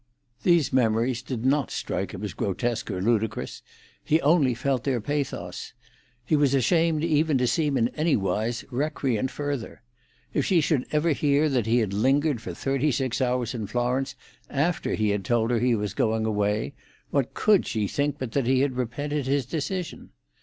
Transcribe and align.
These 0.41 0.73
memories 0.73 1.21
did 1.21 1.45
(not) 1.45 1.69
strike 1.69 2.11
him 2.11 2.23
as 2.23 2.33
grotesque 2.33 2.89
or 2.89 3.03
ludicrous; 3.03 3.61
he 4.03 4.19
only 4.21 4.55
felt 4.55 4.83
their 4.83 4.99
pathos. 4.99 5.73
He 6.25 6.35
was 6.35 6.55
ashamed 6.55 7.03
even 7.03 7.37
to 7.37 7.45
seem 7.45 7.77
in 7.77 7.89
anywise 7.89 8.65
recreant 8.71 9.29
further. 9.29 9.83
If 10.33 10.43
she 10.43 10.59
should 10.59 10.87
ever 10.91 11.11
hear 11.11 11.47
that 11.49 11.67
he 11.67 11.77
had 11.77 11.93
lingered 11.93 12.41
for 12.41 12.55
thirty 12.55 12.91
six 12.91 13.21
hours 13.21 13.53
in 13.53 13.67
Florence 13.67 14.15
after 14.49 14.95
he 14.95 15.09
had 15.11 15.23
told 15.23 15.51
her 15.51 15.59
he 15.59 15.75
was 15.75 15.93
going 15.93 16.25
away, 16.25 16.73
what 17.11 17.35
could 17.35 17.67
she 17.67 17.87
think 17.87 18.17
but 18.17 18.31
that 18.31 18.47
he 18.47 18.61
had 18.61 18.75
repented 18.77 19.27
his 19.27 19.45
decision? 19.45 20.09